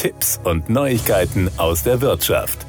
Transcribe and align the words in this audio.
Tipps 0.00 0.40
und 0.44 0.70
Neuigkeiten 0.70 1.50
aus 1.58 1.82
der 1.82 2.00
Wirtschaft. 2.00 2.66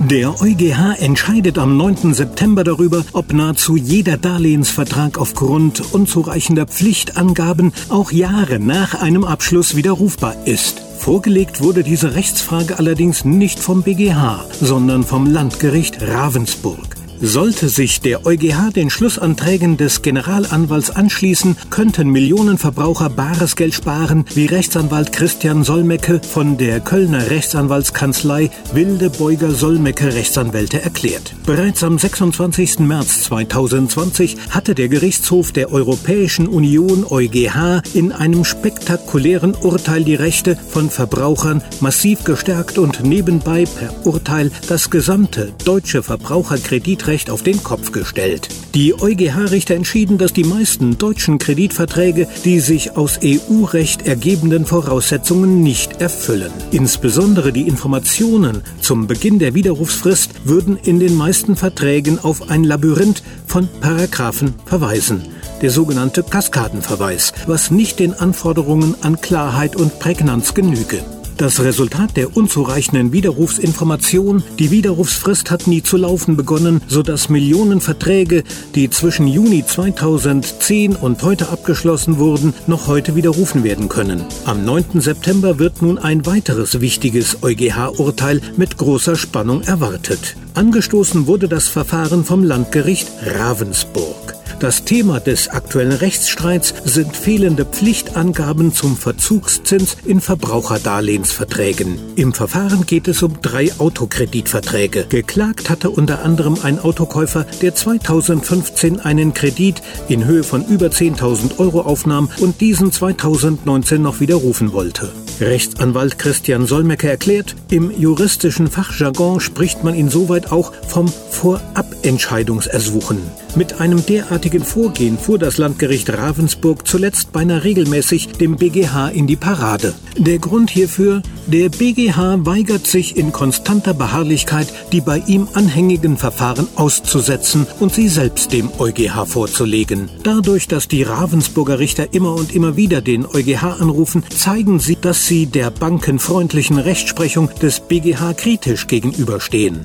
Der 0.00 0.38
EuGH 0.42 1.00
entscheidet 1.00 1.56
am 1.56 1.78
9. 1.78 2.12
September 2.12 2.62
darüber, 2.62 3.06
ob 3.14 3.32
nahezu 3.32 3.76
jeder 3.76 4.18
Darlehensvertrag 4.18 5.16
aufgrund 5.18 5.94
unzureichender 5.94 6.66
Pflichtangaben 6.66 7.72
auch 7.88 8.12
Jahre 8.12 8.60
nach 8.60 8.94
einem 8.94 9.24
Abschluss 9.24 9.76
widerrufbar 9.76 10.46
ist. 10.46 10.82
Vorgelegt 10.98 11.62
wurde 11.62 11.82
diese 11.82 12.14
Rechtsfrage 12.14 12.78
allerdings 12.78 13.24
nicht 13.24 13.58
vom 13.58 13.82
BGH, 13.82 14.44
sondern 14.60 15.04
vom 15.04 15.26
Landgericht 15.26 16.02
Ravensburg. 16.02 16.87
Sollte 17.20 17.68
sich 17.68 18.00
der 18.00 18.26
EuGH 18.26 18.70
den 18.76 18.90
Schlussanträgen 18.90 19.76
des 19.76 20.02
Generalanwalts 20.02 20.90
anschließen, 20.90 21.56
könnten 21.68 22.10
Millionen 22.10 22.58
Verbraucher 22.58 23.10
bares 23.10 23.56
Geld 23.56 23.74
sparen, 23.74 24.24
wie 24.34 24.46
Rechtsanwalt 24.46 25.10
Christian 25.10 25.64
Solmecke 25.64 26.20
von 26.22 26.58
der 26.58 26.78
Kölner 26.78 27.28
Rechtsanwaltskanzlei 27.28 28.50
Wilde 28.72 29.10
Beuger 29.10 29.50
Solmecke 29.50 30.14
Rechtsanwälte 30.14 30.80
erklärt. 30.80 31.34
Bereits 31.44 31.82
am 31.82 31.98
26. 31.98 32.80
März 32.80 33.24
2020 33.24 34.36
hatte 34.50 34.76
der 34.76 34.88
Gerichtshof 34.88 35.50
der 35.50 35.72
Europäischen 35.72 36.46
Union 36.46 37.04
EuGH 37.04 37.82
in 37.94 38.12
einem 38.12 38.44
spektakulären 38.44 39.56
Urteil 39.56 40.04
die 40.04 40.14
Rechte 40.14 40.56
von 40.56 40.88
Verbrauchern 40.88 41.62
massiv 41.80 42.22
gestärkt 42.22 42.78
und 42.78 43.02
nebenbei 43.02 43.64
per 43.64 44.06
Urteil 44.06 44.52
das 44.68 44.88
gesamte 44.88 45.52
deutsche 45.64 46.04
Verbraucherkreditrecht 46.04 47.07
Kreditrecht 47.08 47.30
auf 47.30 47.42
den 47.42 47.62
Kopf 47.62 47.90
gestellt. 47.90 48.48
Die 48.74 48.92
EuGH-Richter 48.92 49.74
entschieden, 49.74 50.18
dass 50.18 50.34
die 50.34 50.44
meisten 50.44 50.98
deutschen 50.98 51.38
Kreditverträge 51.38 52.28
die 52.44 52.60
sich 52.60 52.98
aus 52.98 53.20
EU-Recht 53.24 54.06
ergebenden 54.06 54.66
Voraussetzungen 54.66 55.62
nicht 55.62 56.02
erfüllen. 56.02 56.52
Insbesondere 56.70 57.50
die 57.50 57.66
Informationen 57.66 58.62
zum 58.82 59.06
Beginn 59.06 59.38
der 59.38 59.54
Widerrufsfrist 59.54 60.32
würden 60.44 60.76
in 60.76 61.00
den 61.00 61.14
meisten 61.14 61.56
Verträgen 61.56 62.18
auf 62.18 62.50
ein 62.50 62.62
Labyrinth 62.62 63.22
von 63.46 63.68
Paragraphen 63.80 64.54
verweisen 64.66 65.22
der 65.60 65.70
sogenannte 65.70 66.22
Kaskadenverweis, 66.22 67.32
was 67.48 67.72
nicht 67.72 67.98
den 67.98 68.14
Anforderungen 68.14 68.94
an 69.00 69.20
Klarheit 69.20 69.74
und 69.74 69.98
Prägnanz 69.98 70.54
genüge. 70.54 71.02
Das 71.38 71.62
Resultat 71.62 72.16
der 72.16 72.36
unzureichenden 72.36 73.12
Widerrufsinformation, 73.12 74.42
die 74.58 74.72
Widerrufsfrist 74.72 75.52
hat 75.52 75.68
nie 75.68 75.84
zu 75.84 75.96
laufen 75.96 76.36
begonnen, 76.36 76.82
sodass 76.88 77.28
Millionen 77.28 77.80
Verträge, 77.80 78.42
die 78.74 78.90
zwischen 78.90 79.28
Juni 79.28 79.64
2010 79.64 80.96
und 80.96 81.22
heute 81.22 81.50
abgeschlossen 81.50 82.18
wurden, 82.18 82.54
noch 82.66 82.88
heute 82.88 83.14
widerrufen 83.14 83.62
werden 83.62 83.88
können. 83.88 84.24
Am 84.46 84.64
9. 84.64 85.00
September 85.00 85.60
wird 85.60 85.80
nun 85.80 85.96
ein 85.96 86.26
weiteres 86.26 86.80
wichtiges 86.80 87.40
EuGH-Urteil 87.40 88.40
mit 88.56 88.76
großer 88.76 89.14
Spannung 89.14 89.62
erwartet. 89.62 90.34
Angestoßen 90.54 91.28
wurde 91.28 91.46
das 91.46 91.68
Verfahren 91.68 92.24
vom 92.24 92.42
Landgericht 92.42 93.06
Ravensburg. 93.24 94.37
Das 94.60 94.84
Thema 94.84 95.20
des 95.20 95.50
aktuellen 95.50 95.92
Rechtsstreits 95.92 96.74
sind 96.84 97.16
fehlende 97.16 97.64
Pflichtangaben 97.64 98.72
zum 98.72 98.96
Verzugszins 98.96 99.96
in 100.04 100.20
Verbraucherdarlehensverträgen. 100.20 101.96
Im 102.16 102.34
Verfahren 102.34 102.84
geht 102.84 103.06
es 103.06 103.22
um 103.22 103.40
drei 103.40 103.70
Autokreditverträge. 103.78 105.06
Geklagt 105.08 105.70
hatte 105.70 105.90
unter 105.90 106.24
anderem 106.24 106.56
ein 106.60 106.80
Autokäufer, 106.80 107.46
der 107.62 107.76
2015 107.76 108.98
einen 108.98 109.32
Kredit 109.32 109.80
in 110.08 110.24
Höhe 110.24 110.42
von 110.42 110.66
über 110.66 110.86
10.000 110.86 111.60
Euro 111.60 111.82
aufnahm 111.82 112.28
und 112.40 112.60
diesen 112.60 112.90
2019 112.90 114.02
noch 114.02 114.18
widerrufen 114.18 114.72
wollte. 114.72 115.12
Rechtsanwalt 115.40 116.18
Christian 116.18 116.66
Solmecke 116.66 117.08
erklärt, 117.08 117.54
im 117.70 117.92
juristischen 117.96 118.68
Fachjargon 118.68 119.38
spricht 119.38 119.84
man 119.84 119.94
insoweit 119.94 120.50
auch 120.50 120.72
vom 120.88 121.06
Vorabentscheidungsersuchen. 121.06 123.18
Mit 123.54 123.80
einem 123.80 124.04
derartigen 124.04 124.47
Vorgehen 124.48 125.18
fuhr 125.18 125.38
das 125.38 125.58
Landgericht 125.58 126.10
Ravensburg 126.10 126.88
zuletzt 126.88 127.32
beinahe 127.32 127.64
regelmäßig 127.64 128.28
dem 128.28 128.56
BGH 128.56 129.08
in 129.08 129.26
die 129.26 129.36
Parade. 129.36 129.94
Der 130.16 130.38
Grund 130.38 130.70
hierfür, 130.70 131.22
der 131.46 131.68
BGH 131.68 132.46
weigert 132.46 132.86
sich 132.86 133.16
in 133.18 133.30
konstanter 133.30 133.92
Beharrlichkeit, 133.92 134.72
die 134.90 135.02
bei 135.02 135.18
ihm 135.26 135.48
anhängigen 135.52 136.16
Verfahren 136.16 136.66
auszusetzen 136.76 137.66
und 137.78 137.92
sie 137.92 138.08
selbst 138.08 138.52
dem 138.54 138.70
EuGH 138.78 139.26
vorzulegen. 139.26 140.08
Dadurch, 140.22 140.66
dass 140.66 140.88
die 140.88 141.02
Ravensburger 141.02 141.78
Richter 141.78 142.14
immer 142.14 142.34
und 142.34 142.54
immer 142.54 142.76
wieder 142.76 143.02
den 143.02 143.26
EuGH 143.26 143.80
anrufen, 143.80 144.24
zeigen 144.34 144.78
sie, 144.80 144.96
dass 144.98 145.26
sie 145.26 145.44
der 145.44 145.70
bankenfreundlichen 145.70 146.78
Rechtsprechung 146.78 147.50
des 147.60 147.80
BGH 147.80 148.32
kritisch 148.32 148.86
gegenüberstehen. 148.86 149.84